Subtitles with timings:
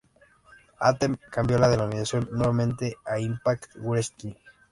[0.79, 4.33] Anthem cambió la denominación nuevamente a Impact Wrestling.